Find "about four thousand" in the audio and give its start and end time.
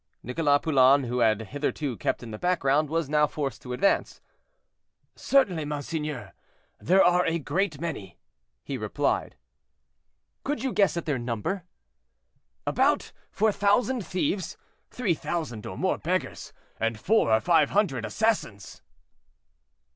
12.65-14.03